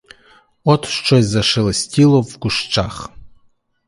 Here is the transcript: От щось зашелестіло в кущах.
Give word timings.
От 0.63 0.85
щось 0.85 1.25
зашелестіло 1.25 2.21
в 2.21 2.37
кущах. 2.37 3.09